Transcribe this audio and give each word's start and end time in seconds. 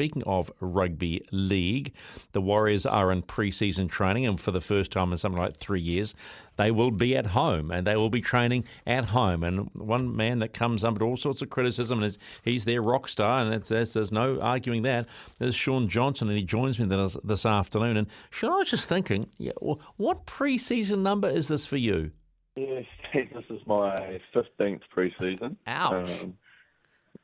speaking 0.00 0.22
of 0.22 0.50
rugby 0.60 1.22
league, 1.30 1.92
the 2.32 2.40
Warriors 2.40 2.86
are 2.86 3.12
in 3.12 3.20
pre-season 3.20 3.86
training, 3.86 4.24
and 4.24 4.40
for 4.40 4.50
the 4.50 4.62
first 4.62 4.90
time 4.90 5.12
in 5.12 5.18
something 5.18 5.38
like 5.38 5.58
three 5.58 5.82
years, 5.82 6.14
they 6.56 6.70
will 6.70 6.90
be 6.90 7.14
at 7.14 7.26
home 7.26 7.70
and 7.70 7.86
they 7.86 7.96
will 7.96 8.08
be 8.08 8.22
training 8.22 8.64
at 8.86 9.04
home. 9.04 9.44
And 9.44 9.68
one 9.74 10.16
man 10.16 10.38
that 10.38 10.54
comes 10.54 10.84
under 10.84 11.04
all 11.04 11.18
sorts 11.18 11.42
of 11.42 11.50
criticism 11.50 12.02
is 12.02 12.16
he's 12.42 12.64
their 12.64 12.80
rock 12.80 13.08
star, 13.08 13.42
and 13.42 13.62
there's 13.62 14.10
no 14.10 14.40
arguing 14.40 14.80
that. 14.84 15.06
Is 15.38 15.54
Shaun 15.54 15.86
Johnson, 15.86 16.28
and 16.30 16.38
he 16.38 16.44
joins 16.44 16.78
me 16.78 16.86
this, 16.86 17.18
this 17.22 17.44
afternoon. 17.44 17.98
And 17.98 18.06
Shaun, 18.30 18.52
I 18.52 18.56
was 18.56 18.70
just 18.70 18.88
thinking, 18.88 19.28
yeah, 19.36 19.52
what 19.98 20.24
pre-season 20.24 21.02
number 21.02 21.28
is 21.28 21.48
this 21.48 21.66
for 21.66 21.76
you? 21.76 22.12
Yes, 22.56 22.86
this 23.12 23.44
is 23.50 23.60
my 23.66 24.18
15th 24.34 24.80
pre-season. 24.88 25.58
Ouch. 25.66 26.22
Um, 26.22 26.38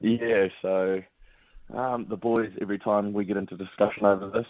yeah, 0.00 0.48
so 0.61 1.02
um, 1.75 2.07
the 2.09 2.17
boys, 2.17 2.51
every 2.61 2.79
time 2.79 3.12
we 3.12 3.25
get 3.25 3.37
into 3.37 3.57
discussion 3.57 4.05
over 4.05 4.30
this, 4.30 4.46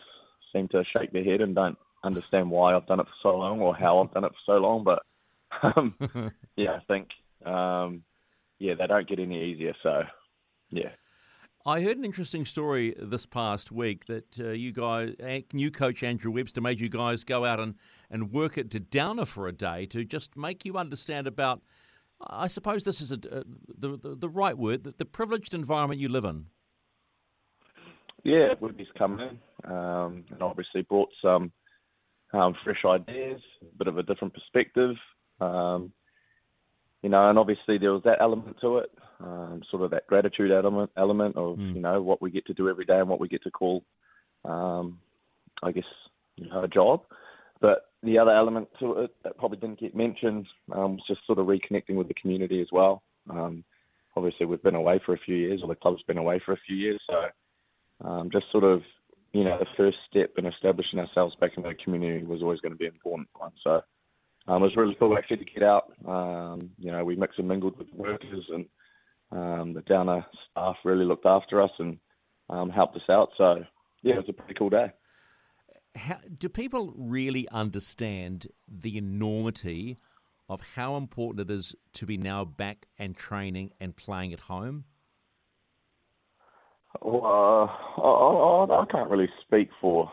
seem 0.52 0.68
to 0.68 0.84
shake 0.96 1.12
their 1.12 1.24
head 1.24 1.40
and 1.40 1.54
don't 1.54 1.78
understand 2.04 2.50
why 2.50 2.74
I've 2.74 2.86
done 2.86 3.00
it 3.00 3.06
for 3.06 3.30
so 3.30 3.36
long 3.36 3.60
or 3.60 3.74
how 3.74 3.98
I've 4.00 4.12
done 4.12 4.24
it 4.24 4.32
for 4.32 4.54
so 4.54 4.58
long. 4.58 4.84
But 4.84 5.02
um, 5.76 5.94
yeah, 6.56 6.72
I 6.72 6.80
think 6.86 7.08
um, 7.44 8.02
yeah, 8.58 8.74
they 8.74 8.86
don't 8.86 9.08
get 9.08 9.18
any 9.18 9.52
easier. 9.52 9.74
So 9.82 10.02
yeah. 10.70 10.90
I 11.64 11.80
heard 11.80 11.96
an 11.96 12.04
interesting 12.04 12.44
story 12.44 12.94
this 12.96 13.26
past 13.26 13.72
week 13.72 14.06
that 14.06 14.38
uh, 14.38 14.50
you 14.50 14.70
guys, 14.70 15.14
new 15.52 15.72
coach 15.72 16.04
Andrew 16.04 16.30
Webster, 16.30 16.60
made 16.60 16.78
you 16.78 16.88
guys 16.88 17.24
go 17.24 17.44
out 17.44 17.58
and, 17.58 17.74
and 18.08 18.30
work 18.30 18.56
at 18.56 18.90
Downer 18.90 19.24
for 19.24 19.48
a 19.48 19.52
day 19.52 19.84
to 19.86 20.04
just 20.04 20.36
make 20.36 20.64
you 20.64 20.76
understand 20.76 21.26
about, 21.26 21.62
I 22.24 22.46
suppose 22.46 22.84
this 22.84 23.00
is 23.00 23.10
a, 23.10 23.16
uh, 23.16 23.42
the, 23.76 23.96
the, 23.96 24.14
the 24.14 24.28
right 24.28 24.56
word, 24.56 24.84
the, 24.84 24.94
the 24.96 25.04
privileged 25.04 25.54
environment 25.54 26.00
you 26.00 26.08
live 26.08 26.24
in. 26.24 26.46
Yeah, 28.26 28.54
Webby's 28.60 28.88
come 28.98 29.20
in 29.20 29.38
um, 29.70 30.24
and 30.30 30.42
obviously 30.42 30.82
brought 30.82 31.10
some 31.22 31.52
um, 32.32 32.54
fresh 32.64 32.84
ideas, 32.84 33.40
a 33.62 33.78
bit 33.78 33.86
of 33.86 33.98
a 33.98 34.02
different 34.02 34.34
perspective. 34.34 34.96
Um, 35.40 35.92
you 37.02 37.08
know, 37.08 37.30
and 37.30 37.38
obviously 37.38 37.78
there 37.78 37.92
was 37.92 38.02
that 38.04 38.20
element 38.20 38.56
to 38.62 38.78
it 38.78 38.90
um, 39.20 39.62
sort 39.70 39.82
of 39.82 39.92
that 39.92 40.06
gratitude 40.08 40.50
element 40.50 40.90
element 40.96 41.36
of 41.36 41.56
mm. 41.56 41.74
you 41.74 41.80
know 41.80 42.02
what 42.02 42.20
we 42.20 42.30
get 42.30 42.44
to 42.46 42.54
do 42.54 42.68
every 42.68 42.84
day 42.84 42.98
and 42.98 43.08
what 43.08 43.20
we 43.20 43.28
get 43.28 43.44
to 43.44 43.50
call, 43.50 43.84
um, 44.44 44.98
I 45.62 45.70
guess, 45.70 45.84
you 46.36 46.48
know, 46.48 46.64
a 46.64 46.68
job. 46.68 47.02
But 47.60 47.90
the 48.02 48.18
other 48.18 48.32
element 48.32 48.68
to 48.80 49.02
it 49.02 49.14
that 49.22 49.38
probably 49.38 49.58
didn't 49.58 49.80
get 49.80 49.94
mentioned 49.94 50.46
um, 50.72 50.96
was 50.96 51.04
just 51.06 51.20
sort 51.26 51.38
of 51.38 51.46
reconnecting 51.46 51.94
with 51.94 52.08
the 52.08 52.14
community 52.14 52.60
as 52.60 52.68
well. 52.72 53.02
Um, 53.30 53.62
obviously, 54.16 54.46
we've 54.46 54.62
been 54.62 54.74
away 54.74 55.00
for 55.06 55.14
a 55.14 55.18
few 55.24 55.36
years, 55.36 55.60
or 55.62 55.68
the 55.68 55.76
club's 55.76 56.02
been 56.02 56.18
away 56.18 56.40
for 56.44 56.52
a 56.52 56.60
few 56.66 56.76
years, 56.76 57.00
so 57.08 57.26
um, 58.04 58.30
just 58.32 58.46
sort 58.52 58.64
of 58.64 58.82
you 59.32 59.44
know 59.44 59.58
the 59.58 59.66
first 59.76 59.98
step 60.08 60.30
in 60.38 60.46
establishing 60.46 60.98
ourselves 60.98 61.34
back 61.40 61.52
in 61.56 61.62
the 61.62 61.74
community 61.82 62.24
was 62.24 62.42
always 62.42 62.60
going 62.60 62.72
to 62.72 62.78
be 62.78 62.86
an 62.86 62.94
important 62.94 63.28
one. 63.36 63.52
So. 63.62 63.82
Um, 64.48 64.62
it 64.62 64.66
was 64.66 64.76
really 64.76 64.94
cool 65.00 65.18
actually 65.18 65.38
to 65.38 65.44
get 65.44 65.64
out. 65.64 65.92
Um, 66.06 66.70
you 66.78 66.92
know, 66.92 67.04
we 67.04 67.16
mixed 67.16 67.40
and 67.40 67.48
mingled 67.48 67.76
with 67.78 67.90
the 67.90 67.96
workers 67.96 68.44
and 68.48 68.64
um, 69.32 69.74
the 69.74 69.82
Downer 69.82 70.24
staff 70.50 70.76
really 70.84 71.04
looked 71.04 71.26
after 71.26 71.60
us 71.60 71.70
and 71.78 71.98
um, 72.48 72.70
helped 72.70 72.96
us 72.96 73.02
out. 73.10 73.30
So, 73.36 73.64
yeah, 74.02 74.14
it 74.14 74.18
was 74.18 74.28
a 74.28 74.32
pretty 74.32 74.54
cool 74.54 74.70
day. 74.70 74.92
How, 75.94 76.18
do 76.38 76.48
people 76.48 76.92
really 76.96 77.48
understand 77.50 78.48
the 78.68 78.98
enormity 78.98 79.98
of 80.48 80.60
how 80.74 80.96
important 80.96 81.50
it 81.50 81.52
is 81.52 81.74
to 81.94 82.06
be 82.06 82.16
now 82.16 82.44
back 82.44 82.86
and 82.98 83.16
training 83.16 83.72
and 83.80 83.96
playing 83.96 84.32
at 84.32 84.42
home? 84.42 84.84
Well, 87.02 87.70
uh, 87.98 88.02
I, 88.02 88.82
I, 88.82 88.84
can't 88.90 89.10
really 89.10 89.28
speak 89.42 89.68
for, 89.80 90.10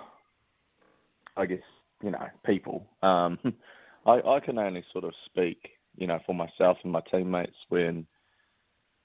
I 1.38 1.46
guess, 1.46 1.60
you 2.04 2.12
know, 2.12 2.28
people. 2.46 2.86
Um, 3.02 3.40
I, 4.06 4.20
I 4.22 4.40
can 4.44 4.58
only 4.58 4.84
sort 4.92 5.06
of 5.06 5.14
speak, 5.26 5.70
you 5.96 6.08
know, 6.08 6.20
for 6.26 6.36
myself 6.36 6.78
and 6.84 6.92
my 6.92 7.02
teammates 7.12 7.56
when 7.70 8.06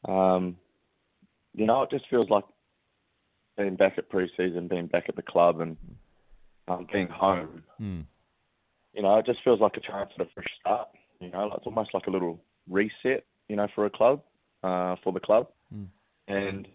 um, 0.06 0.56
you 1.54 1.66
know, 1.66 1.82
it 1.82 1.90
just 1.90 2.08
feels 2.08 2.28
like 2.30 2.44
being 3.56 3.76
back 3.76 3.94
at 3.98 4.10
preseason, 4.10 4.68
being 4.68 4.86
back 4.86 5.04
at 5.08 5.16
the 5.16 5.22
club, 5.22 5.60
and 5.60 5.76
um, 6.68 6.86
being 6.92 7.08
home. 7.08 7.62
Mm. 7.80 8.04
You 8.94 9.02
know, 9.02 9.18
it 9.18 9.26
just 9.26 9.40
feels 9.42 9.60
like 9.60 9.76
a 9.76 9.80
chance 9.80 10.10
at 10.18 10.26
a 10.26 10.28
fresh 10.34 10.46
start. 10.60 10.88
You 11.20 11.30
know, 11.30 11.52
it's 11.56 11.66
almost 11.66 11.94
like 11.94 12.06
a 12.06 12.10
little 12.10 12.40
reset. 12.68 13.24
You 13.48 13.56
know, 13.56 13.66
for 13.74 13.86
a 13.86 13.90
club, 13.90 14.22
uh, 14.62 14.96
for 15.02 15.12
the 15.12 15.20
club, 15.20 15.48
mm. 15.74 15.86
and 16.28 16.68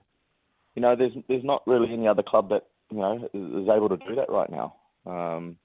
you 0.76 0.82
know, 0.82 0.96
there's 0.96 1.14
there's 1.28 1.44
not 1.44 1.66
really 1.68 1.92
any 1.94 2.08
other 2.08 2.24
club 2.24 2.50
that 2.50 2.64
you 2.92 2.98
know 2.98 3.30
is 3.34 3.70
able 3.70 3.90
to 3.90 3.98
do 3.98 4.16
that 4.16 4.30
right 4.30 4.50
now. 4.50 4.76
Um, 5.06 5.58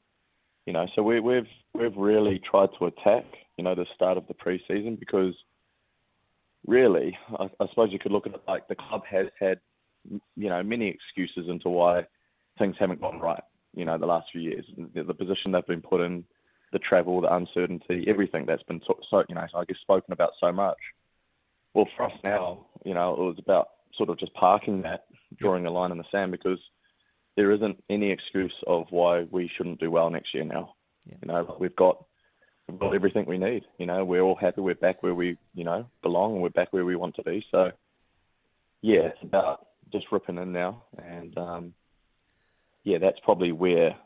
you 0.66 0.72
know, 0.72 0.86
so 0.94 1.02
we, 1.02 1.20
we've 1.20 1.48
we've 1.74 1.96
really 1.96 2.40
tried 2.50 2.70
to 2.78 2.86
attack, 2.86 3.24
you 3.56 3.64
know, 3.64 3.74
the 3.74 3.86
start 3.94 4.18
of 4.18 4.24
the 4.28 4.34
preseason 4.34 4.98
because 4.98 5.34
really, 6.66 7.16
I, 7.38 7.44
I 7.60 7.68
suppose 7.70 7.88
you 7.90 7.98
could 7.98 8.12
look 8.12 8.26
at 8.26 8.34
it 8.34 8.42
like 8.46 8.68
the 8.68 8.74
club 8.74 9.02
has 9.10 9.26
had, 9.40 9.60
you 10.36 10.48
know, 10.48 10.62
many 10.62 10.88
excuses 10.88 11.48
into 11.48 11.70
why 11.70 12.06
things 12.58 12.76
haven't 12.78 13.00
gone 13.00 13.20
right. 13.20 13.42
You 13.74 13.84
know, 13.84 13.96
the 13.96 14.06
last 14.06 14.28
few 14.32 14.40
years, 14.40 14.66
the, 14.94 15.04
the 15.04 15.14
position 15.14 15.52
they've 15.52 15.66
been 15.66 15.82
put 15.82 16.00
in, 16.00 16.24
the 16.72 16.78
travel, 16.78 17.20
the 17.20 17.34
uncertainty, 17.34 18.04
everything 18.06 18.44
that's 18.46 18.62
been 18.64 18.80
so, 18.86 19.24
you 19.28 19.34
know, 19.34 19.46
I 19.54 19.64
guess 19.64 19.78
spoken 19.80 20.12
about 20.12 20.32
so 20.40 20.52
much. 20.52 20.78
Well, 21.74 21.88
for 21.96 22.04
us 22.04 22.12
now, 22.24 22.66
you 22.84 22.94
know, 22.94 23.12
it 23.12 23.20
was 23.20 23.36
about 23.38 23.68
sort 23.96 24.10
of 24.10 24.18
just 24.18 24.34
parking 24.34 24.82
that, 24.82 25.06
drawing 25.38 25.66
a 25.66 25.70
line 25.70 25.92
in 25.92 25.98
the 25.98 26.04
sand 26.10 26.32
because 26.32 26.58
there 27.36 27.52
isn't 27.52 27.82
any 27.88 28.10
excuse 28.10 28.54
of 28.66 28.86
why 28.90 29.26
we 29.30 29.50
shouldn't 29.56 29.80
do 29.80 29.90
well 29.90 30.10
next 30.10 30.34
year 30.34 30.44
now. 30.44 30.74
Yeah. 31.06 31.14
You 31.22 31.28
know, 31.28 31.56
we've 31.60 31.76
got 31.76 32.04
we've 32.68 32.78
got 32.78 32.94
everything 32.94 33.26
we 33.26 33.38
need. 33.38 33.64
You 33.78 33.86
know, 33.86 34.04
we're 34.04 34.22
all 34.22 34.34
happy. 34.34 34.60
We're 34.60 34.74
back 34.74 35.02
where 35.02 35.14
we, 35.14 35.38
you 35.54 35.64
know, 35.64 35.86
belong, 36.02 36.34
and 36.34 36.42
we're 36.42 36.50
back 36.50 36.72
where 36.72 36.84
we 36.84 36.96
want 36.96 37.16
to 37.16 37.22
be. 37.22 37.44
So, 37.50 37.70
yeah, 38.82 39.00
it's 39.00 39.22
about 39.22 39.66
just 39.92 40.06
ripping 40.12 40.38
in 40.38 40.52
now, 40.52 40.84
and 40.98 41.36
um, 41.38 41.74
yeah, 42.84 42.98
that's 42.98 43.20
probably 43.22 43.52
where 43.52 43.96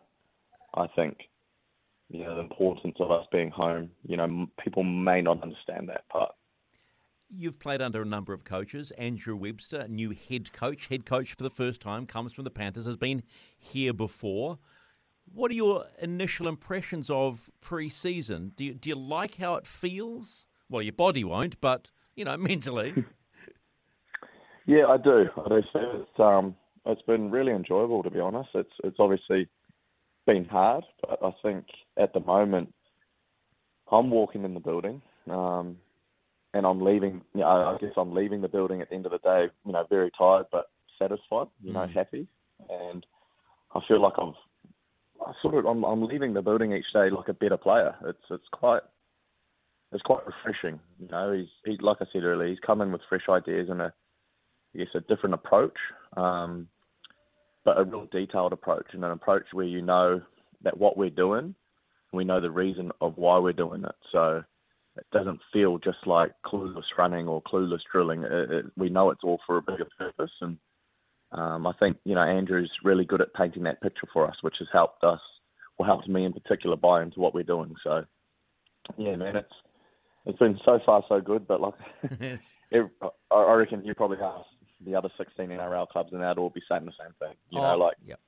I 0.75 0.87
think, 0.95 1.19
you 2.09 2.25
know, 2.25 2.35
the 2.37 2.41
importance 2.43 2.97
of 3.01 3.11
us 3.11 3.27
being 3.33 3.51
home. 3.51 3.91
You 4.07 4.17
know, 4.17 4.47
people 4.63 4.85
may 4.85 5.23
not 5.23 5.43
understand 5.43 5.89
that 5.89 6.09
part. 6.09 6.33
You've 7.35 7.59
played 7.59 7.81
under 7.81 8.03
a 8.03 8.05
number 8.05 8.35
of 8.35 8.45
coaches. 8.45 8.91
Andrew 8.93 9.35
Webster, 9.35 9.89
new 9.89 10.11
head 10.11 10.53
coach, 10.53 10.89
head 10.89 11.07
coach 11.07 11.33
for 11.35 11.43
the 11.43 11.51
first 11.51 11.81
time, 11.81 12.05
comes 12.05 12.35
from 12.35 12.45
the 12.45 12.51
Panthers, 12.51 12.85
has 12.85 12.97
been 12.97 13.23
here 13.59 13.95
before. 13.95 14.59
What 15.33 15.51
are 15.51 15.55
your 15.55 15.87
initial 15.99 16.47
impressions 16.47 17.09
of 17.09 17.49
pre-season? 17.63 18.53
Do 18.55 18.67
you, 18.67 18.75
do 18.75 18.91
you 18.91 18.97
like 18.97 19.37
how 19.37 19.55
it 19.55 19.67
feels? 19.67 20.47
Well, 20.69 20.83
your 20.83 20.93
body 20.93 21.25
won't, 21.25 21.59
but 21.63 21.91
you 22.17 22.27
know, 22.27 22.37
mentally. 22.39 23.05
yeah, 24.67 24.87
I 24.87 24.99
do. 24.99 25.29
I 25.37 25.49
do. 25.49 25.63
It's 25.75 26.21
um, 26.21 26.55
it's 26.85 27.03
been 27.03 27.31
really 27.31 27.53
enjoyable 27.53 28.03
to 28.03 28.11
be 28.11 28.21
honest. 28.21 28.51
It's 28.55 28.73
it's 28.85 28.97
obviously 28.99 29.49
been 30.27 30.45
hard, 30.45 30.85
but 31.01 31.19
I 31.23 31.33
think 31.43 31.65
at 31.97 32.13
the 32.13 32.21
moment 32.21 32.75
I'm 33.91 34.11
walking 34.11 34.45
in 34.45 34.53
the 34.53 34.61
building, 34.61 35.01
um, 35.31 35.79
and 36.55 36.67
I'm 36.67 36.81
leaving. 36.81 37.23
You 37.35 37.41
know, 37.41 37.47
I 37.47 37.79
guess 37.81 37.93
I'm 37.97 38.15
leaving 38.15 38.41
the 38.41 38.49
building 38.49 38.81
at 38.81 38.91
the 38.91 38.95
end 38.95 39.07
of 39.07 39.13
the 39.13 39.19
day. 39.19 39.47
You 39.65 39.73
know, 39.73 39.87
very 39.89 40.11
tired 40.17 40.47
but 40.53 40.71
satisfied. 40.99 41.49
You 41.63 41.73
know, 41.73 41.81
mm. 41.81 41.95
happy, 41.95 42.27
and 42.69 43.05
I 43.75 43.81
feel 43.89 44.01
like 44.01 44.15
I've 44.19 44.35
I 45.27 45.33
sort 45.41 45.55
of 45.55 45.67
I'm, 45.67 45.85
I'm 45.85 46.03
leaving 46.03 46.35
the 46.35 46.43
building 46.43 46.73
each 46.73 46.93
day 46.93 47.11
like 47.11 47.29
a 47.29 47.35
better 47.35 47.57
player. 47.57 47.95
It's 48.07 48.25
it's 48.31 48.49
quite 48.53 48.83
it's 49.93 50.03
quite 50.03 50.23
refreshing. 50.27 50.81
You 50.99 51.09
know, 51.09 51.33
he's 51.33 51.49
he 51.65 51.79
like 51.81 51.99
I 52.01 52.07
said 52.13 52.25
earlier, 52.25 52.49
he's 52.49 52.59
come 52.67 52.81
in 52.81 52.93
with 52.93 53.03
fresh 53.09 53.29
ideas 53.29 53.69
and 53.71 53.81
a 53.81 53.93
I 54.75 54.79
guess 54.79 54.89
a 54.95 55.01
different 55.01 55.35
approach, 55.35 55.77
um, 56.17 56.69
but 57.65 57.79
a 57.79 57.85
real 57.85 58.07
detailed 58.11 58.53
approach 58.53 58.87
and 58.93 59.05
an 59.05 59.11
approach 59.11 59.45
where 59.53 59.67
you 59.67 59.83
know 59.83 60.23
that 60.63 60.79
what 60.79 60.97
we're 60.97 61.11
doing, 61.11 61.55
we 62.13 62.25
know 62.25 62.41
the 62.41 62.51
reason 62.51 62.91
of 63.01 63.17
why 63.17 63.39
we're 63.39 63.53
doing 63.53 63.85
it. 63.85 63.95
So 64.11 64.43
it 64.97 65.07
doesn't 65.13 65.41
feel 65.53 65.79
just 65.79 66.07
like 66.07 66.33
clueless 66.45 66.85
running 66.99 67.29
or 67.29 67.43
clueless 67.43 67.81
drilling. 67.91 68.25
It, 68.25 68.51
it, 68.51 68.67
we 68.77 68.89
know 68.89 69.11
it's 69.11 69.25
all 69.25 69.41
for 69.47 69.57
a 69.57 69.63
bigger 69.63 69.89
purpose 69.99 70.33
and 70.41 70.59
um, 71.33 71.67
I 71.67 71.73
think 71.81 71.97
you 72.05 72.15
know 72.15 72.23
Andrew's 72.23 72.71
really 72.85 73.05
good 73.05 73.21
at 73.21 73.33
painting 73.35 73.63
that 73.63 73.81
picture 73.81 74.07
for 74.13 74.29
us, 74.29 74.37
which 74.43 74.57
has 74.59 74.69
helped 74.73 75.03
us, 75.03 75.21
or 75.79 75.87
helped 75.87 76.09
me 76.09 76.25
in 76.25 76.33
particular, 76.33 76.77
buy 76.77 77.03
into 77.03 77.21
what 77.21 77.35
we're 77.35 77.43
doing. 77.43 77.75
So, 77.83 78.05
yeah, 78.99 79.17
man, 79.17 79.37
it's 79.37 79.55
it's 80.27 80.39
been 80.39 80.59
so 80.65 80.79
far 80.85 81.03
so 81.09 81.21
good. 81.21 81.49
But 81.49 81.61
like, 81.61 81.75
yes. 82.21 82.61
I 83.31 83.53
reckon 83.55 83.85
you 83.85 83.95
probably 83.95 84.19
ask 84.19 84.47
the 84.85 84.95
other 84.95 85.09
16 85.17 85.49
NRL 85.49 85.89
clubs, 85.89 86.13
and 86.13 86.23
they'd 86.23 86.39
all 86.39 86.51
be 86.51 86.63
saying 86.69 86.85
the 86.85 86.93
same 87.01 87.15
thing. 87.19 87.35
You 87.51 87.61
oh, 87.61 87.63
know, 87.63 87.79
like, 87.79 87.97
yep. 88.05 88.21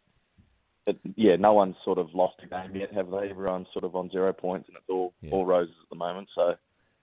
It, 0.86 0.98
yeah, 1.16 1.36
no 1.36 1.52
one's 1.52 1.76
sort 1.84 1.98
of 1.98 2.14
lost 2.14 2.36
a 2.42 2.46
game 2.46 2.76
yet, 2.76 2.92
have 2.92 3.10
they? 3.10 3.30
Everyone's 3.30 3.68
sort 3.72 3.84
of 3.84 3.96
on 3.96 4.10
zero 4.10 4.32
points, 4.32 4.68
and 4.68 4.76
it's 4.76 4.88
all 4.88 5.14
yeah. 5.22 5.30
all 5.30 5.46
roses 5.46 5.74
at 5.82 5.88
the 5.90 5.96
moment. 5.96 6.28
So, 6.34 6.54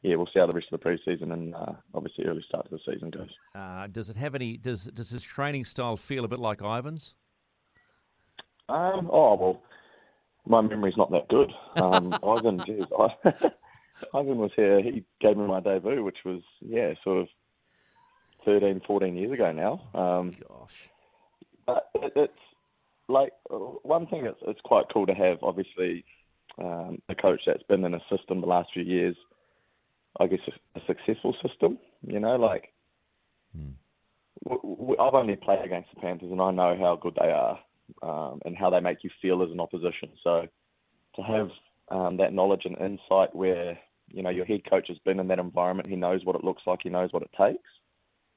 yeah, 0.03 0.15
we'll 0.15 0.27
see 0.27 0.39
how 0.39 0.47
the 0.47 0.53
rest 0.53 0.67
of 0.71 0.79
the 0.79 0.85
preseason 0.89 1.33
and 1.33 1.55
uh, 1.55 1.73
obviously 1.93 2.25
early 2.25 2.43
start 2.47 2.69
to 2.69 2.75
the 2.75 2.93
season 2.93 3.09
goes. 3.09 3.29
Uh, 3.55 3.87
does 3.87 4.09
it 4.09 4.17
have 4.17 4.35
any? 4.35 4.57
Does 4.57 4.85
does 4.85 5.09
his 5.09 5.23
training 5.23 5.65
style 5.65 5.97
feel 5.97 6.25
a 6.25 6.27
bit 6.27 6.39
like 6.39 6.61
Ivan's? 6.61 7.15
Um, 8.69 9.09
oh 9.11 9.35
well, 9.35 9.61
my 10.47 10.61
memory's 10.61 10.97
not 10.97 11.11
that 11.11 11.27
good. 11.27 11.51
Um, 11.75 12.13
Ivan, 12.23 12.61
geez, 12.65 12.85
I, 12.97 13.07
Ivan 14.13 14.37
was 14.37 14.51
here. 14.55 14.81
He 14.81 15.03
gave 15.19 15.37
me 15.37 15.47
my 15.47 15.59
debut, 15.59 16.03
which 16.03 16.19
was 16.25 16.41
yeah, 16.61 16.93
sort 17.03 17.19
of 17.19 17.27
13, 18.45 18.81
14 18.85 19.15
years 19.15 19.31
ago 19.31 19.51
now. 19.51 19.99
Um, 19.99 20.31
Gosh. 20.47 20.89
but 21.65 21.89
it, 21.95 22.13
it's 22.15 22.33
like 23.11 23.33
one 23.49 24.07
thing. 24.07 24.25
It's 24.25 24.39
it's 24.47 24.61
quite 24.63 24.85
cool 24.93 25.05
to 25.05 25.13
have. 25.13 25.37
Obviously, 25.41 26.03
um, 26.57 27.01
a 27.09 27.15
coach 27.15 27.41
that's 27.45 27.63
been 27.63 27.85
in 27.85 27.93
a 27.93 28.01
system 28.09 28.41
the 28.41 28.47
last 28.47 28.69
few 28.73 28.83
years. 28.83 29.15
I 30.19 30.27
guess 30.27 30.39
a, 30.47 30.79
a 30.79 30.81
successful 30.87 31.35
system. 31.41 31.77
You 32.05 32.19
know, 32.19 32.35
like 32.35 32.73
Hmm. 33.55 33.71
w- 34.45 34.75
w- 34.77 34.99
I've 34.99 35.13
only 35.13 35.35
played 35.35 35.65
against 35.65 35.89
the 35.93 35.99
Panthers, 36.01 36.31
and 36.31 36.41
I 36.41 36.51
know 36.51 36.77
how 36.79 36.95
good 36.95 37.17
they 37.19 37.31
are 37.31 37.59
um, 38.01 38.41
and 38.45 38.55
how 38.57 38.69
they 38.69 38.79
make 38.79 39.03
you 39.03 39.09
feel 39.21 39.43
as 39.43 39.51
an 39.51 39.59
opposition. 39.59 40.09
So 40.23 40.47
to 41.15 41.21
have 41.21 41.49
um, 41.89 42.17
that 42.17 42.33
knowledge 42.33 42.65
and 42.65 42.77
insight, 42.77 43.35
where 43.35 43.77
you 44.07 44.23
know 44.23 44.29
your 44.29 44.45
head 44.45 44.61
coach 44.69 44.87
has 44.87 44.97
been 44.99 45.19
in 45.19 45.27
that 45.27 45.39
environment, 45.39 45.89
he 45.89 45.95
knows 45.95 46.23
what 46.23 46.35
it 46.35 46.43
looks 46.43 46.63
like, 46.65 46.79
he 46.83 46.89
knows 46.89 47.11
what 47.11 47.23
it 47.23 47.31
takes, 47.37 47.69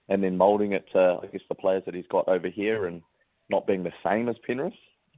and 0.09 0.23
then 0.23 0.37
molding 0.37 0.73
it 0.73 0.85
to 0.93 1.21
I 1.23 1.27
guess 1.27 1.43
the 1.49 1.55
players 1.55 1.85
that 1.87 1.95
he's 1.95 2.07
got 2.11 2.29
over 2.29 2.49
here, 2.49 2.87
and 2.87 3.03
not 3.51 3.67
being 3.67 3.83
the 3.83 3.93
same 4.05 4.29
as 4.29 4.37
Penrith, 4.47 4.73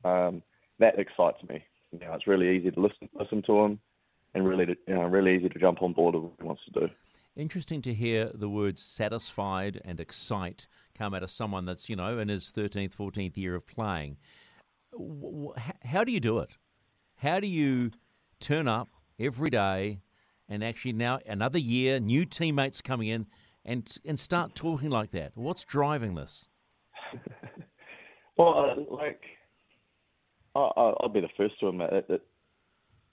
um, 0.05 0.43
that 0.79 0.99
excites 0.99 1.43
me. 1.49 1.65
You 1.93 2.01
know, 2.01 2.13
it's 2.15 2.27
really 2.27 2.57
easy 2.57 2.71
to 2.71 2.81
listen 2.81 3.09
listen 3.15 3.43
to 3.47 3.61
him, 3.61 3.81
and 4.35 4.47
really 4.47 4.67
to, 4.67 4.77
you 4.87 4.95
know 4.95 5.03
really 5.03 5.37
easy 5.37 5.49
to 5.49 5.59
jump 5.59 5.83
on 5.83 5.93
board 5.93 6.15
with 6.15 6.25
what 6.25 6.33
he 6.41 6.47
wants 6.47 6.63
to 6.73 6.81
do. 6.81 6.89
Interesting 7.37 7.83
to 7.83 7.93
hear 7.93 8.31
the 8.33 8.49
words 8.49 8.83
satisfied 8.83 9.81
and 9.85 10.01
excite 10.01 10.67
come 10.97 11.13
out 11.13 11.23
of 11.23 11.31
someone 11.31 11.67
that's, 11.67 11.91
you 11.91 11.95
know, 11.97 12.19
in 12.19 12.29
his 12.29 12.47
13th, 12.47 12.97
14th 12.97 13.37
year 13.37 13.55
of 13.55 13.67
playing. 13.67 14.17
W- 14.93 15.21
w- 15.21 15.53
h- 15.59 15.75
How 15.85 16.05
do 16.05 16.13
you 16.13 16.21
do 16.21 16.39
it? 16.39 16.57
How 17.17 17.39
do 17.41 17.47
you 17.47 17.91
turn 18.41 18.67
up 18.69 18.89
every 19.19 19.51
day 19.51 20.01
and 20.49 20.65
actually 20.65 20.95
now 20.95 21.19
another 21.27 21.59
year, 21.59 22.01
new 22.01 22.25
teammates 22.25 22.81
coming 22.81 23.09
in 23.09 23.27
and, 23.67 23.95
and 24.07 24.19
start 24.19 24.55
talking 24.55 24.89
like 24.89 25.11
that? 25.11 25.33
What's 25.35 25.65
driving 25.65 26.15
this? 26.15 26.49
Well, 28.37 28.55
uh, 28.91 28.95
like, 28.95 29.23
I'll 30.55 31.09
be 31.13 31.21
the 31.21 31.29
first 31.37 31.59
to 31.61 31.69
admit 31.69 31.93
it, 31.93 32.09
that 32.09 32.23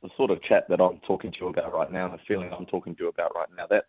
the 0.01 0.09
sort 0.17 0.31
of 0.31 0.41
chat 0.43 0.67
that 0.69 0.81
I'm 0.81 0.99
talking 1.07 1.31
to 1.31 1.39
you 1.41 1.47
about 1.47 1.73
right 1.73 1.91
now, 1.91 2.05
and 2.05 2.13
the 2.13 2.23
feeling 2.27 2.51
I'm 2.51 2.65
talking 2.65 2.95
to 2.95 3.03
you 3.03 3.09
about 3.09 3.35
right 3.35 3.47
now, 3.55 3.67
that's 3.69 3.85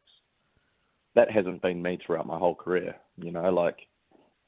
that 1.15 1.31
hasn't 1.31 1.63
been 1.63 1.81
me 1.81 1.99
throughout 2.05 2.27
my 2.27 2.39
whole 2.39 2.55
career. 2.55 2.97
You 3.17 3.31
know, 3.33 3.51
like 3.53 3.79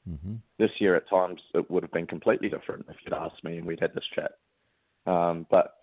Mm-hmm. 0.09 0.35
this 0.57 0.71
year 0.79 0.95
at 0.95 1.09
times 1.09 1.41
it 1.53 1.69
would 1.69 1.83
have 1.83 1.91
been 1.91 2.07
completely 2.07 2.49
different 2.49 2.85
if 2.89 2.95
you'd 3.03 3.13
asked 3.13 3.43
me 3.43 3.57
and 3.57 3.65
we'd 3.65 3.79
had 3.81 3.93
this 3.93 4.05
chat. 4.15 4.31
Um, 5.05 5.45
but 5.51 5.75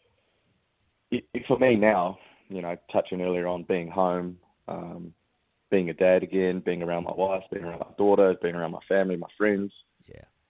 it, 1.10 1.24
it- 1.34 1.46
for 1.46 1.58
me 1.58 1.76
now, 1.76 2.18
you 2.48 2.62
know, 2.62 2.76
touching 2.92 3.20
earlier 3.20 3.46
on 3.46 3.64
being 3.64 3.90
home, 3.90 4.38
um, 4.68 5.12
being 5.70 5.90
a 5.90 5.94
dad 5.94 6.22
again, 6.22 6.60
being 6.60 6.82
around 6.82 7.04
my 7.04 7.12
wife, 7.14 7.42
being 7.52 7.64
around 7.64 7.80
my 7.80 7.92
daughter, 7.98 8.34
being 8.42 8.54
around 8.54 8.72
my 8.72 8.80
family, 8.88 9.16
my 9.16 9.28
friends. 9.36 9.72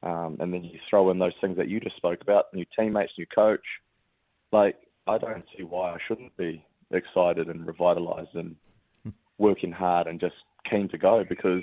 Um, 0.05 0.37
and 0.39 0.53
then 0.53 0.62
you 0.62 0.79
throw 0.89 1.11
in 1.11 1.19
those 1.19 1.33
things 1.41 1.56
that 1.56 1.69
you 1.69 1.81
just 1.81 1.97
spoke 1.97 2.21
about, 2.21 2.53
new 2.53 2.67
teammates, 2.79 3.12
new 3.17 3.27
coach. 3.35 3.65
Like, 4.53 4.77
I 5.06 5.17
don't 5.17 5.45
see 5.56 5.65
why 5.65 5.93
I 5.93 5.99
shouldn't 6.06 6.37
be 6.37 6.65
excited 6.91 7.49
and 7.49 7.67
revitalized 7.67 8.35
and 8.35 8.55
working 9.39 9.73
hard 9.73 10.06
and 10.06 10.21
just 10.21 10.35
keen 10.71 10.89
to 10.91 10.99
go 10.99 11.25
because 11.27 11.62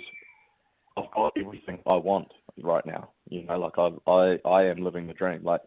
I've 0.97 1.11
got 1.11 1.33
everything 1.37 1.79
I 1.89 1.95
want 1.95 2.31
right 2.61 2.85
now. 2.85 3.11
You 3.29 3.43
know, 3.43 3.59
like 3.59 3.77
I, 3.77 4.11
I, 4.11 4.49
I 4.49 4.63
am 4.65 4.83
living 4.83 5.05
the 5.05 5.13
dream. 5.13 5.43
Like, 5.43 5.61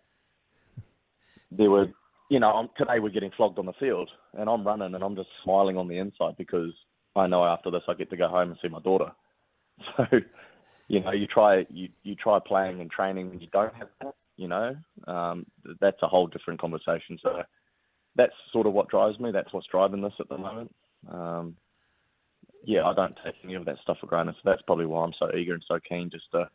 there 1.52 1.70
were, 1.70 1.86
you 2.28 2.40
know, 2.40 2.50
I'm, 2.50 2.68
today 2.76 2.98
we're 2.98 3.10
getting 3.10 3.30
flogged 3.36 3.60
on 3.60 3.66
the 3.66 3.72
field 3.74 4.10
and 4.36 4.50
I'm 4.50 4.66
running 4.66 4.94
and 4.94 5.04
I'm 5.04 5.14
just 5.14 5.28
smiling 5.44 5.76
on 5.76 5.86
the 5.86 5.98
inside 5.98 6.36
because 6.36 6.72
I 7.14 7.28
know 7.28 7.44
after 7.44 7.70
this 7.70 7.82
I 7.88 7.94
get 7.94 8.10
to 8.10 8.16
go 8.16 8.26
home 8.26 8.50
and 8.50 8.58
see 8.60 8.68
my 8.68 8.80
daughter. 8.80 9.12
So, 9.96 10.04
you 10.88 11.00
know, 11.00 11.12
you 11.12 11.26
try 11.26 11.64
you, 11.70 11.88
you 12.02 12.14
try 12.14 12.38
playing 12.44 12.80
and 12.80 12.90
training 12.90 13.30
and 13.30 13.40
you 13.40 13.48
don't 13.52 13.74
have 13.74 13.88
that, 14.02 14.14
you 14.36 14.48
know, 14.48 14.76
um, 15.06 15.46
that's 15.80 16.02
a 16.02 16.08
whole 16.08 16.26
different 16.26 16.60
conversation. 16.60 17.18
So 17.22 17.42
that's 18.16 18.32
sort 18.52 18.66
of 18.66 18.72
what 18.72 18.88
drives 18.88 19.18
me. 19.18 19.30
That's 19.32 19.52
what's 19.52 19.66
driving 19.66 20.02
this 20.02 20.12
at 20.20 20.28
the 20.28 20.38
moment. 20.38 20.74
Um, 21.10 21.56
yeah, 22.64 22.84
I 22.84 22.94
don't 22.94 23.18
take 23.24 23.34
any 23.44 23.54
of 23.54 23.64
that 23.66 23.78
stuff 23.82 23.98
for 24.00 24.06
granted. 24.06 24.34
So 24.36 24.50
that's 24.50 24.62
probably 24.62 24.86
why 24.86 25.04
I'm 25.04 25.12
so 25.18 25.34
eager 25.34 25.54
and 25.54 25.64
so 25.66 25.78
keen 25.86 26.10
just 26.10 26.30
to, 26.32 26.48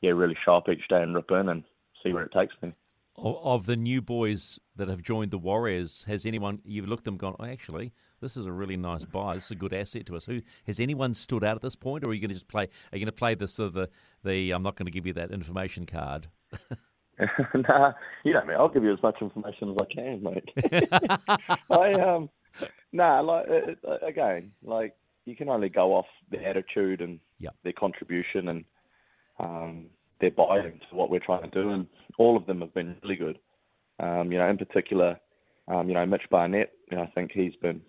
yeah, 0.00 0.10
really 0.10 0.36
show 0.44 0.56
up 0.56 0.68
each 0.68 0.86
day 0.88 1.02
and 1.02 1.14
rip 1.14 1.30
in 1.30 1.48
and 1.48 1.64
see 2.02 2.12
where 2.12 2.24
it 2.24 2.32
takes 2.32 2.54
me. 2.62 2.72
Of, 3.16 3.36
of 3.42 3.66
the 3.66 3.76
new 3.76 4.02
boys 4.02 4.58
that 4.76 4.88
have 4.88 5.02
joined 5.02 5.30
the 5.30 5.38
Warriors, 5.38 6.04
has 6.08 6.26
anyone 6.26 6.60
you've 6.64 6.88
looked 6.88 7.02
at 7.02 7.04
them 7.04 7.16
gone? 7.16 7.36
Oh, 7.38 7.44
actually, 7.44 7.92
this 8.20 8.36
is 8.36 8.46
a 8.46 8.52
really 8.52 8.76
nice 8.76 9.04
buy. 9.04 9.34
This 9.34 9.44
is 9.44 9.50
a 9.52 9.56
good 9.56 9.72
asset 9.72 10.06
to 10.06 10.16
us. 10.16 10.24
Who 10.24 10.40
has 10.66 10.80
anyone 10.80 11.14
stood 11.14 11.44
out 11.44 11.56
at 11.56 11.62
this 11.62 11.76
point, 11.76 12.04
or 12.04 12.10
are 12.10 12.14
you 12.14 12.20
going 12.20 12.30
to 12.30 12.34
just 12.34 12.48
play? 12.48 12.64
Are 12.64 12.96
you 12.96 12.98
going 12.98 13.06
to 13.06 13.12
play 13.12 13.34
this 13.34 13.54
sort 13.54 13.68
of 13.68 13.74
the 13.74 13.88
the? 14.24 14.50
I'm 14.50 14.62
not 14.62 14.76
going 14.76 14.86
to 14.86 14.92
give 14.92 15.06
you 15.06 15.12
that 15.14 15.30
information 15.30 15.86
card. 15.86 16.28
nah, 17.54 17.92
you 18.24 18.32
know 18.32 18.44
me. 18.44 18.54
I'll 18.54 18.68
give 18.68 18.82
you 18.82 18.92
as 18.92 19.02
much 19.02 19.20
information 19.20 19.70
as 19.70 19.76
I 19.80 19.94
can, 19.94 20.22
mate. 20.22 21.10
I 21.70 21.92
um, 21.94 22.28
nah, 22.92 23.20
like 23.20 23.46
again, 24.02 24.52
like 24.62 24.96
you 25.24 25.36
can 25.36 25.48
only 25.48 25.68
go 25.68 25.94
off 25.94 26.06
the 26.30 26.44
attitude 26.44 27.00
and 27.00 27.20
Yep. 27.40 27.54
their 27.62 27.72
contribution 27.72 28.48
and 28.48 28.64
um, 29.38 29.86
their 30.20 30.30
buy-in 30.30 30.80
to 30.90 30.96
what 30.96 31.10
we're 31.10 31.20
trying 31.20 31.48
to 31.48 31.62
do, 31.62 31.70
and 31.70 31.86
all 32.18 32.36
of 32.36 32.46
them 32.46 32.60
have 32.60 32.74
been 32.74 32.96
really 33.02 33.16
good. 33.16 33.38
Um, 34.00 34.32
you 34.32 34.38
know, 34.38 34.48
in 34.48 34.58
particular, 34.58 35.18
um, 35.68 35.88
you 35.88 35.94
know, 35.94 36.06
Mitch 36.06 36.28
Barnett. 36.30 36.72
You 36.90 36.98
know, 36.98 37.04
I 37.04 37.10
think 37.14 37.30
he's 37.32 37.54
been, 37.56 37.80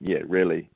yeah, 0.00 0.18
really, 0.26 0.70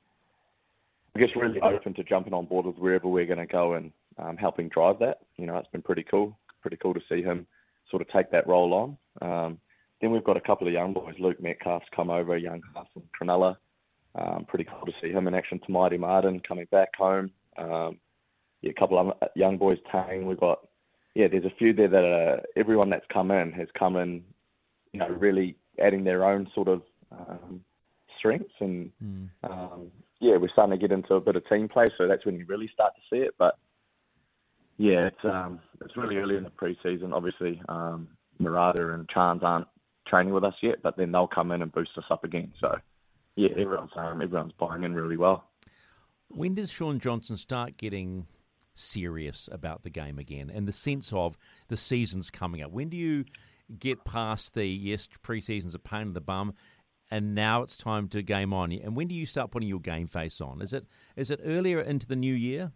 I 1.15 1.19
guess, 1.19 1.29
really 1.35 1.59
open 1.61 1.93
to 1.95 2.03
jumping 2.03 2.33
on 2.33 2.45
board 2.45 2.65
with 2.65 2.77
wherever 2.77 3.07
we're 3.07 3.25
going 3.25 3.39
to 3.39 3.45
go 3.45 3.73
and 3.73 3.91
um, 4.17 4.37
helping 4.37 4.69
drive 4.69 4.99
that. 4.99 5.19
You 5.37 5.45
know, 5.45 5.57
it's 5.57 5.69
been 5.69 5.81
pretty 5.81 6.03
cool. 6.03 6.37
Pretty 6.61 6.77
cool 6.77 6.93
to 6.93 7.01
see 7.09 7.21
him 7.21 7.47
sort 7.89 8.01
of 8.01 8.09
take 8.09 8.31
that 8.31 8.47
role 8.47 8.73
on. 8.73 8.97
Um, 9.21 9.59
then 10.01 10.11
we've 10.11 10.23
got 10.23 10.37
a 10.37 10.41
couple 10.41 10.67
of 10.67 10.73
young 10.73 10.93
boys. 10.93 11.15
Luke 11.19 11.41
Metcalf's 11.41 11.87
come 11.95 12.09
over, 12.09 12.37
young 12.37 12.61
half 12.75 12.87
from 12.93 13.03
Cronulla. 13.19 13.57
Um, 14.15 14.45
pretty 14.47 14.65
cool 14.65 14.85
to 14.85 14.93
see 15.01 15.11
him 15.11 15.27
in 15.27 15.33
action. 15.33 15.59
Te 15.59 15.71
Maire 15.71 15.97
Martin 15.97 16.41
coming 16.47 16.67
back 16.71 16.89
home. 16.97 17.31
Um, 17.57 17.97
yeah, 18.61 18.71
a 18.71 18.79
couple 18.79 18.99
of 18.99 19.29
young 19.35 19.57
boys 19.57 19.77
Tang. 19.91 20.25
We've 20.25 20.39
got 20.39 20.66
yeah. 21.17 21.27
There's 21.27 21.45
a 21.45 21.55
few 21.57 21.73
there 21.73 21.87
that 21.87 22.03
are, 22.03 22.41
everyone 22.55 22.91
that's 22.91 23.05
come 23.11 23.31
in 23.31 23.51
has 23.53 23.67
come 23.77 23.95
in, 23.95 24.23
you 24.93 24.99
know, 24.99 25.07
really 25.07 25.57
adding 25.83 26.03
their 26.03 26.23
own 26.23 26.47
sort 26.53 26.67
of 26.67 26.83
um, 27.11 27.61
strengths 28.19 28.53
and 28.59 28.91
um, 29.43 29.91
yeah, 30.19 30.37
we're 30.37 30.49
starting 30.49 30.77
to 30.77 30.87
get 30.87 30.91
into 30.91 31.15
a 31.15 31.21
bit 31.21 31.35
of 31.35 31.47
team 31.47 31.67
play. 31.67 31.85
So 31.97 32.07
that's 32.07 32.25
when 32.25 32.35
you 32.35 32.45
really 32.47 32.69
start 32.73 32.93
to 32.95 33.01
see 33.09 33.21
it. 33.21 33.35
But 33.37 33.57
yeah, 34.77 35.07
it's 35.07 35.25
um, 35.25 35.59
it's 35.81 35.97
really 35.97 36.17
early 36.17 36.37
in 36.37 36.43
the 36.43 36.51
preseason. 36.51 37.13
Obviously, 37.13 37.61
um, 37.67 38.09
Marata 38.39 38.93
and 38.93 39.09
Chance 39.09 39.41
aren't 39.43 39.67
training 40.07 40.33
with 40.33 40.43
us 40.43 40.53
yet, 40.61 40.83
but 40.83 40.97
then 40.97 41.11
they'll 41.11 41.27
come 41.27 41.51
in 41.51 41.61
and 41.61 41.71
boost 41.71 41.91
us 41.97 42.05
up 42.11 42.23
again. 42.23 42.53
So 42.61 42.75
yeah, 43.35 43.49
everyone's 43.57 43.91
um, 43.95 44.21
everyone's 44.21 44.53
buying 44.59 44.83
in 44.83 44.93
really 44.93 45.17
well. 45.17 45.45
When 46.29 46.55
does 46.55 46.71
Shaun 46.71 46.99
Johnson 46.99 47.37
start 47.37 47.77
getting 47.77 48.27
serious 48.77 49.49
about 49.51 49.83
the 49.83 49.89
game 49.89 50.19
again, 50.19 50.49
in 50.49 50.65
the 50.65 50.71
sense 50.71 51.11
of 51.13 51.37
the 51.67 51.77
season's 51.77 52.29
coming 52.29 52.61
up? 52.61 52.71
When 52.71 52.89
do 52.89 52.97
you 52.97 53.25
get 53.79 54.03
past 54.05 54.53
the 54.53 54.65
yes, 54.65 55.07
preseason's 55.23 55.75
a 55.75 55.79
pain 55.79 56.07
in 56.07 56.13
the 56.13 56.21
bum, 56.21 56.53
and 57.09 57.35
now 57.35 57.61
it's 57.61 57.77
time 57.77 58.07
to 58.09 58.21
game 58.21 58.53
on? 58.53 58.71
And 58.71 58.95
when 58.95 59.07
do 59.07 59.15
you 59.15 59.25
start 59.25 59.51
putting 59.51 59.69
your 59.69 59.79
game 59.79 60.07
face 60.07 60.41
on? 60.41 60.61
Is 60.61 60.73
it 60.73 60.85
is 61.15 61.31
it 61.31 61.39
earlier 61.43 61.81
into 61.81 62.07
the 62.07 62.15
new 62.15 62.33
year? 62.33 62.71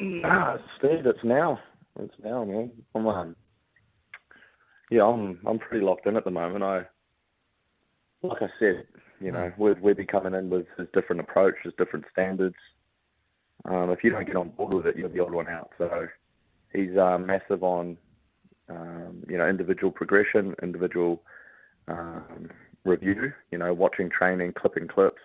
Nah, 0.00 0.56
Steve, 0.78 1.06
it's 1.06 1.22
now. 1.22 1.60
It's 1.98 2.14
now, 2.22 2.44
man. 2.44 2.70
I'm 2.94 3.06
um, 3.06 3.36
yeah, 4.90 5.04
I'm 5.04 5.38
I'm 5.46 5.58
pretty 5.58 5.84
locked 5.84 6.06
in 6.06 6.16
at 6.16 6.24
the 6.24 6.30
moment. 6.30 6.64
I 6.64 6.86
like 8.22 8.42
I 8.42 8.48
said, 8.58 8.86
you 9.20 9.32
know, 9.32 9.52
we'd 9.58 9.80
we'd 9.80 9.96
be 9.96 10.06
coming 10.06 10.34
in 10.34 10.50
with 10.50 10.66
his 10.76 10.88
different 10.92 11.20
approach, 11.20 11.54
his 11.62 11.74
different 11.78 12.04
standards. 12.10 12.56
Um, 13.64 13.90
if 13.90 14.02
you 14.02 14.10
don't 14.10 14.26
get 14.26 14.36
on 14.36 14.50
board 14.50 14.74
with 14.74 14.86
it, 14.86 14.96
you're 14.96 15.08
the 15.08 15.20
odd 15.20 15.32
one 15.32 15.48
out. 15.48 15.70
So 15.78 16.08
he's 16.72 16.96
uh, 16.96 17.18
massive 17.18 17.62
on 17.62 17.96
um, 18.68 19.22
you 19.28 19.38
know 19.38 19.48
individual 19.48 19.92
progression, 19.92 20.54
individual 20.62 21.22
um, 21.88 22.50
review. 22.84 23.32
You 23.50 23.58
know, 23.58 23.72
watching 23.72 24.10
training, 24.10 24.54
clipping 24.56 24.88
clips, 24.88 25.22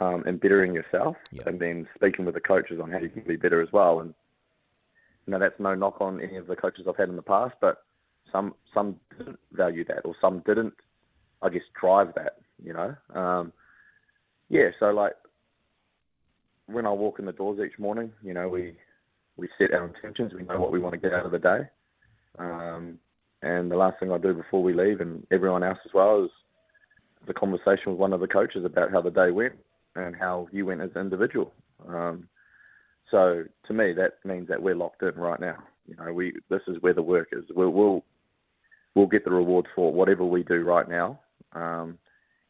um, 0.00 0.22
and 0.26 0.40
bettering 0.40 0.74
yourself, 0.74 1.16
Yeah. 1.32 1.42
and 1.46 1.58
then 1.60 1.88
speaking 1.94 2.24
with 2.24 2.34
the 2.34 2.40
coaches 2.40 2.80
on 2.80 2.90
how 2.90 2.98
you 2.98 3.08
can 3.08 3.22
be 3.22 3.36
better 3.36 3.60
as 3.60 3.72
well. 3.72 4.00
And 4.00 4.14
you 5.26 5.32
know, 5.32 5.38
that's 5.40 5.58
no 5.58 5.74
knock 5.74 6.00
on 6.00 6.20
any 6.20 6.36
of 6.36 6.46
the 6.46 6.56
coaches 6.56 6.86
I've 6.88 6.96
had 6.96 7.08
in 7.08 7.16
the 7.16 7.22
past, 7.22 7.54
but 7.60 7.82
some 8.30 8.54
some 8.72 8.96
didn't 9.18 9.38
value 9.52 9.84
that, 9.86 10.02
or 10.04 10.14
some 10.20 10.42
didn't, 10.46 10.74
I 11.42 11.48
guess, 11.48 11.62
drive 11.80 12.14
that. 12.14 12.38
You 12.62 12.72
know, 12.72 12.94
um, 13.14 13.52
yeah, 14.48 14.68
so 14.78 14.86
like 14.90 15.14
when 16.66 16.86
I 16.86 16.90
walk 16.90 17.18
in 17.18 17.24
the 17.24 17.32
doors 17.32 17.60
each 17.64 17.78
morning, 17.78 18.12
you 18.22 18.34
know, 18.34 18.48
we 18.48 18.74
we 19.36 19.48
set 19.58 19.72
our 19.72 19.86
intentions. 19.86 20.32
We 20.34 20.44
know 20.44 20.60
what 20.60 20.72
we 20.72 20.78
want 20.78 20.94
to 20.94 21.00
get 21.00 21.12
out 21.12 21.26
of 21.26 21.32
the 21.32 21.38
day. 21.38 21.60
Um, 22.38 22.98
and 23.42 23.70
the 23.70 23.76
last 23.76 24.00
thing 24.00 24.10
I 24.10 24.18
do 24.18 24.34
before 24.34 24.62
we 24.62 24.72
leave, 24.72 25.00
and 25.00 25.26
everyone 25.30 25.62
else 25.62 25.78
as 25.84 25.92
well, 25.92 26.24
is 26.24 26.30
the 27.26 27.34
conversation 27.34 27.92
with 27.92 27.98
one 27.98 28.12
of 28.12 28.20
the 28.20 28.26
coaches 28.26 28.64
about 28.64 28.90
how 28.90 29.00
the 29.00 29.10
day 29.10 29.30
went 29.30 29.54
and 29.94 30.16
how 30.16 30.48
you 30.52 30.66
went 30.66 30.80
as 30.80 30.90
an 30.94 31.02
individual. 31.02 31.52
Um, 31.86 32.28
so 33.10 33.44
to 33.66 33.72
me, 33.72 33.92
that 33.92 34.14
means 34.24 34.48
that 34.48 34.62
we're 34.62 34.74
locked 34.74 35.02
in 35.02 35.14
right 35.14 35.40
now. 35.40 35.58
You 35.86 35.96
know, 35.96 36.12
we 36.12 36.34
this 36.48 36.62
is 36.66 36.76
where 36.80 36.94
the 36.94 37.02
work 37.02 37.28
is. 37.32 37.44
We'll 37.54 37.70
we'll, 37.70 38.04
we'll 38.94 39.06
get 39.06 39.24
the 39.24 39.30
rewards 39.30 39.68
for 39.74 39.92
whatever 39.92 40.24
we 40.24 40.42
do 40.42 40.62
right 40.62 40.88
now. 40.88 41.20
Um, 41.52 41.98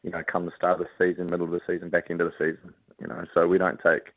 you 0.03 0.09
know, 0.09 0.23
come 0.31 0.45
the 0.45 0.51
start 0.55 0.79
of 0.79 0.87
the 0.87 1.05
season, 1.05 1.27
middle 1.27 1.45
of 1.45 1.51
the 1.51 1.61
season, 1.67 1.89
back 1.89 2.09
into 2.09 2.23
the 2.23 2.31
season. 2.37 2.73
You 2.99 3.07
know, 3.07 3.23
so 3.33 3.47
we 3.47 3.57
don't 3.57 3.79
take, 3.81 4.13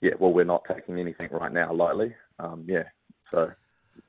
yeah, 0.00 0.12
well, 0.18 0.32
we're 0.32 0.44
not 0.44 0.62
taking 0.72 0.98
anything 0.98 1.28
right 1.32 1.52
now 1.52 1.72
lightly. 1.72 2.14
Um, 2.38 2.64
yeah, 2.68 2.84
so 3.30 3.50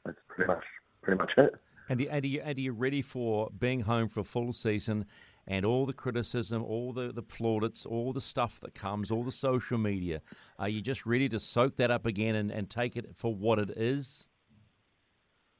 that's 0.05 0.17
pretty 0.27 0.47
much 0.47 0.63
pretty 1.01 1.17
much 1.17 1.31
it. 1.37 1.55
And, 1.89 2.01
and, 2.01 2.23
are 2.23 2.27
you, 2.27 2.41
and 2.43 2.57
are 2.57 2.61
you 2.61 2.71
ready 2.71 3.01
for 3.01 3.49
being 3.57 3.81
home 3.81 4.07
for 4.07 4.19
a 4.19 4.23
full 4.23 4.53
season 4.53 5.05
and 5.47 5.65
all 5.65 5.87
the 5.87 5.93
criticism, 5.93 6.63
all 6.63 6.93
the, 6.93 7.11
the 7.11 7.23
plaudits, 7.23 7.85
all 7.85 8.13
the 8.13 8.21
stuff 8.21 8.59
that 8.59 8.75
comes, 8.75 9.09
all 9.09 9.23
the 9.23 9.31
social 9.31 9.79
media? 9.79 10.21
Are 10.59 10.69
you 10.69 10.81
just 10.81 11.07
ready 11.07 11.27
to 11.29 11.39
soak 11.39 11.77
that 11.77 11.89
up 11.89 12.05
again 12.05 12.35
and, 12.35 12.51
and 12.51 12.69
take 12.69 12.95
it 12.95 13.15
for 13.15 13.33
what 13.33 13.57
it 13.57 13.71
is? 13.71 14.29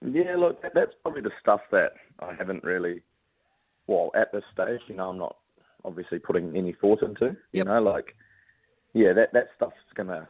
Yeah, 0.05 0.35
look, 0.37 0.61
that's 0.61 0.93
probably 1.01 1.21
the 1.21 1.31
stuff 1.41 1.61
that 1.71 1.93
I 2.19 2.33
haven't 2.35 2.63
really, 2.63 3.01
well, 3.87 4.11
at 4.15 4.31
this 4.31 4.43
stage, 4.53 4.81
you 4.87 4.95
know, 4.95 5.09
I'm 5.09 5.17
not 5.17 5.37
obviously 5.85 6.19
putting 6.19 6.55
any 6.55 6.73
thought 6.79 7.01
into. 7.01 7.35
You 7.51 7.63
know, 7.63 7.81
like, 7.81 8.15
yeah, 8.93 9.13
that, 9.13 9.33
that 9.33 9.47
stuff's 9.55 9.75
going 9.95 10.09
to 10.09 10.27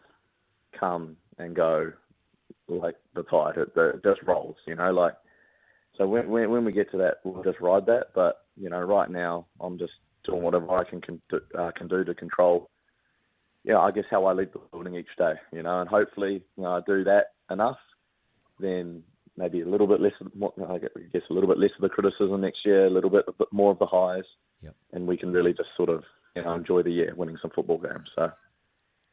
come 0.79 1.17
and 1.37 1.55
go 1.55 1.91
like 2.67 2.95
the 3.15 3.23
tide. 3.23 3.57
It, 3.57 3.71
it 3.75 4.03
just 4.03 4.21
rolls, 4.23 4.57
you 4.67 4.75
know, 4.75 4.91
like, 4.91 5.13
so 5.99 6.07
when, 6.07 6.29
when, 6.29 6.49
when 6.49 6.65
we 6.65 6.71
get 6.71 6.89
to 6.91 6.97
that, 6.97 7.17
we'll 7.23 7.43
just 7.43 7.59
ride 7.59 7.85
that. 7.87 8.07
But 8.15 8.45
you 8.55 8.69
know, 8.69 8.79
right 8.79 9.09
now 9.09 9.45
I'm 9.59 9.77
just 9.77 9.91
doing 10.25 10.41
whatever 10.41 10.71
I 10.71 10.83
can 10.89 11.01
can 11.01 11.21
do, 11.29 11.41
uh, 11.57 11.71
can 11.77 11.87
do 11.87 12.03
to 12.03 12.13
control. 12.15 12.69
Yeah, 13.65 13.79
I 13.79 13.91
guess 13.91 14.05
how 14.09 14.25
I 14.25 14.33
leave 14.33 14.53
the 14.53 14.59
building 14.71 14.95
each 14.95 15.13
day. 15.17 15.33
You 15.51 15.63
know, 15.63 15.81
and 15.81 15.89
hopefully 15.89 16.41
you 16.55 16.63
know, 16.63 16.77
I 16.77 16.79
do 16.87 17.03
that 17.03 17.33
enough, 17.51 17.77
then 18.59 19.03
maybe 19.37 19.61
a 19.61 19.67
little 19.67 19.87
bit 19.87 19.99
less. 19.99 20.13
Of, 20.21 20.27
I 20.69 20.77
guess 20.77 21.21
a 21.29 21.33
little 21.33 21.49
bit 21.49 21.59
less 21.59 21.71
of 21.75 21.81
the 21.81 21.89
criticism 21.89 22.39
next 22.39 22.59
year, 22.65 22.85
a 22.85 22.89
little 22.89 23.09
bit, 23.09 23.25
a 23.27 23.33
bit 23.33 23.49
more 23.51 23.71
of 23.71 23.79
the 23.79 23.85
highs, 23.85 24.23
yep. 24.61 24.75
and 24.93 25.07
we 25.07 25.17
can 25.17 25.31
really 25.31 25.53
just 25.53 25.69
sort 25.75 25.89
of 25.89 26.03
you 26.35 26.43
know 26.43 26.53
enjoy 26.53 26.83
the 26.83 26.91
year, 26.91 27.13
winning 27.15 27.37
some 27.41 27.51
football 27.55 27.77
games. 27.77 28.09
So, 28.15 28.31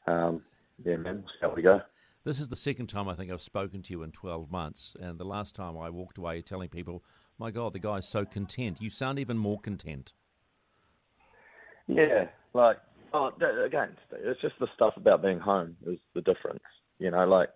um, 0.07 0.43
yeah, 0.85 0.97
man, 0.97 1.17
we'll 1.17 1.29
see 1.29 1.39
how 1.41 1.55
we 1.55 1.63
go. 1.63 1.81
This 2.27 2.41
is 2.41 2.49
the 2.49 2.57
second 2.57 2.89
time 2.89 3.09
I 3.09 3.15
think 3.15 3.31
I've 3.31 3.41
spoken 3.41 3.83
to 3.83 3.93
you 3.93 4.03
in 4.03 4.11
12 4.11 4.51
months. 4.51 4.97
And 5.01 5.17
the 5.17 5.25
last 5.25 5.55
time 5.55 5.79
I 5.79 5.91
walked 5.91 6.19
away 6.19 6.43
telling 6.43 6.69
people, 6.69 7.05
my 7.39 7.53
God, 7.53 7.73
the 7.73 7.79
guy's 7.79 8.09
so 8.09 8.25
content. 8.25 8.83
You 8.83 8.91
sound 8.91 9.21
even 9.21 9.39
more 9.39 9.61
content. 9.61 10.13
Yeah, 11.87 12.27
like, 12.53 12.79
oh, 13.15 13.31
again, 13.65 13.97
it's 14.11 14.41
just 14.41 14.57
the 14.59 14.67
stuff 14.75 14.95
about 14.97 15.23
being 15.23 15.39
home 15.39 15.77
is 15.87 16.01
the 16.15 16.21
difference. 16.21 16.65
You 16.99 17.13
know, 17.13 17.25
like, 17.27 17.51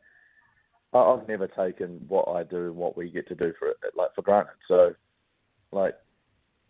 I've 0.93 1.27
never 1.27 1.49
taken 1.49 2.05
what 2.07 2.29
I 2.29 2.45
do 2.45 2.67
and 2.67 2.77
what 2.77 2.97
we 2.97 3.11
get 3.11 3.27
to 3.27 3.35
do 3.35 3.53
for 3.59 3.71
it, 3.71 3.77
like, 3.97 4.15
for 4.15 4.23
granted. 4.23 4.55
So, 4.69 4.95
like, 5.73 5.95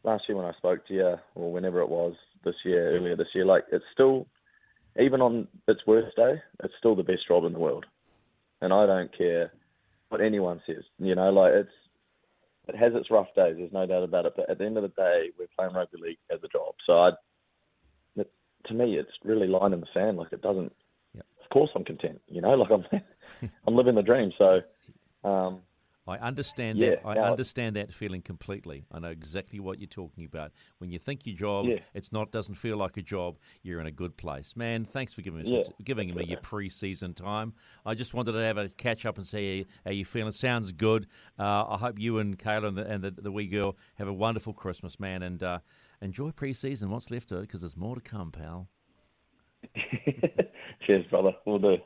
last 0.02 0.28
year 0.28 0.36
when 0.36 0.46
I 0.46 0.52
spoke 0.52 0.86
to 0.86 0.94
you, 0.94 1.16
or 1.34 1.52
whenever 1.52 1.80
it 1.80 1.88
was 1.88 2.14
this 2.44 2.56
year, 2.64 2.96
earlier 2.96 3.16
this 3.16 3.34
year, 3.34 3.44
like, 3.44 3.64
it's 3.70 3.84
still 3.92 4.26
even 4.98 5.20
on 5.20 5.46
its 5.68 5.86
worst 5.86 6.16
day, 6.16 6.42
it's 6.64 6.74
still 6.78 6.96
the 6.96 7.02
best 7.02 7.26
job 7.28 7.44
in 7.44 7.52
the 7.52 7.58
world. 7.58 7.86
And 8.60 8.72
I 8.72 8.86
don't 8.86 9.16
care 9.16 9.52
what 10.08 10.20
anyone 10.20 10.60
says. 10.66 10.84
You 10.98 11.14
know, 11.14 11.30
like 11.30 11.52
it's 11.54 11.72
it 12.68 12.76
has 12.76 12.94
its 12.94 13.10
rough 13.10 13.34
days. 13.34 13.56
There's 13.56 13.72
no 13.72 13.86
doubt 13.86 14.04
about 14.04 14.26
it. 14.26 14.34
But 14.36 14.50
at 14.50 14.58
the 14.58 14.66
end 14.66 14.76
of 14.76 14.82
the 14.82 14.88
day, 14.88 15.30
we're 15.38 15.46
playing 15.56 15.74
rugby 15.74 15.98
league 16.00 16.18
as 16.30 16.40
a 16.44 16.48
job. 16.48 16.74
So 16.86 16.98
I, 16.98 17.10
it, 18.16 18.30
to 18.66 18.74
me, 18.74 18.96
it's 18.96 19.10
really 19.24 19.46
line 19.46 19.72
in 19.72 19.80
the 19.80 19.86
sand. 19.94 20.18
Like 20.18 20.32
it 20.32 20.42
doesn't. 20.42 20.72
Yep. 21.14 21.26
Of 21.42 21.50
course, 21.50 21.70
I'm 21.74 21.84
content. 21.84 22.20
You 22.28 22.42
know, 22.42 22.50
like 22.50 22.70
I'm, 22.70 22.84
I'm 23.66 23.74
living 23.74 23.94
the 23.94 24.02
dream. 24.02 24.32
So, 24.36 24.60
um, 25.24 25.60
I 26.06 26.16
understand 26.16 26.78
yeah, 26.78 26.90
that. 26.90 27.06
I 27.06 27.18
understand 27.18 27.76
that 27.76 27.92
feeling 27.92 28.22
completely. 28.22 28.84
I 28.90 28.98
know 28.98 29.10
exactly 29.10 29.60
what 29.60 29.78
you're 29.78 29.86
talking 29.86 30.24
about. 30.24 30.50
When 30.78 30.90
you 30.90 30.98
think 30.98 31.26
your 31.26 31.36
job, 31.36 31.66
yeah. 31.66 31.78
it's 31.94 32.10
not 32.10 32.32
doesn't 32.32 32.54
feel 32.54 32.76
like 32.76 32.96
a 32.96 33.02
job. 33.02 33.38
You're 33.62 33.80
in 33.80 33.86
a 33.86 33.92
good 33.92 34.16
place, 34.16 34.56
man. 34.56 34.84
Thanks 34.84 35.12
for 35.12 35.20
giving 35.20 35.44
yeah, 35.44 35.62
giving 35.84 36.14
me 36.14 36.24
your 36.24 36.40
pre-season 36.40 37.14
time. 37.14 37.52
I 37.84 37.94
just 37.94 38.14
wanted 38.14 38.32
to 38.32 38.38
have 38.38 38.56
a 38.56 38.70
catch 38.70 39.04
up 39.04 39.18
and 39.18 39.26
see 39.26 39.66
how 39.84 39.90
you're 39.90 40.06
feeling. 40.06 40.32
Sounds 40.32 40.72
good. 40.72 41.06
Uh, 41.38 41.66
I 41.68 41.76
hope 41.76 41.98
you 41.98 42.18
and 42.18 42.38
Kayla 42.38 42.68
and 42.68 42.78
the, 42.78 42.86
and 42.86 43.04
the, 43.04 43.10
the 43.10 43.32
wee 43.32 43.46
girl 43.46 43.76
have 43.96 44.08
a 44.08 44.12
wonderful 44.12 44.54
Christmas, 44.54 44.98
man, 44.98 45.22
and 45.22 45.42
uh, 45.42 45.58
enjoy 46.00 46.30
pre-season. 46.30 46.90
What's 46.90 47.10
left 47.10 47.30
of 47.32 47.38
it 47.38 47.42
because 47.42 47.60
there's 47.60 47.76
more 47.76 47.94
to 47.94 48.00
come, 48.00 48.32
pal. 48.32 48.68
Cheers, 50.86 51.06
brother. 51.10 51.32
We'll 51.44 51.58
do. 51.58 51.76